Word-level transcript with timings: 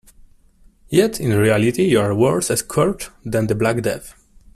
Yet, 0.89 1.19
in 1.19 1.31
reality, 1.37 1.83
you 1.83 1.99
are 1.99 2.15
worse 2.15 2.49
a 2.49 2.57
scourge 2.57 3.11
than 3.23 3.45
the 3.45 3.53
Black 3.53 3.83
Death. 3.83 4.15